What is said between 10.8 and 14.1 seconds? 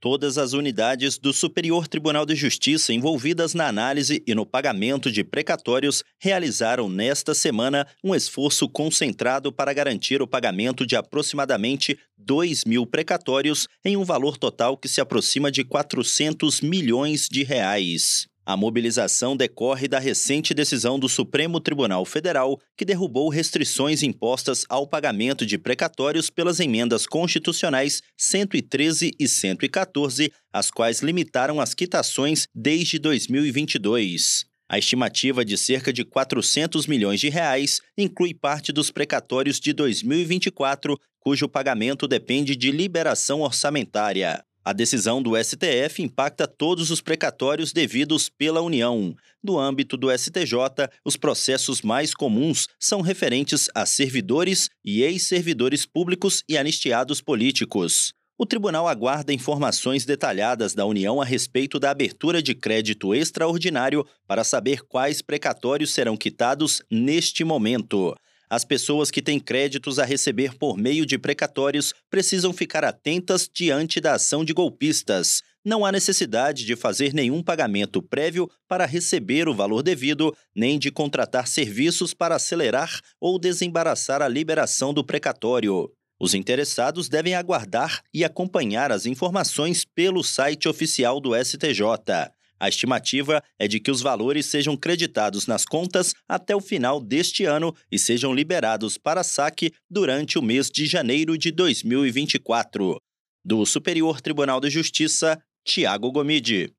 de aproximadamente 2 mil precatórios em um